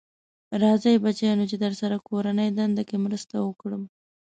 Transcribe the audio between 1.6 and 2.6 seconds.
درسره کورنۍ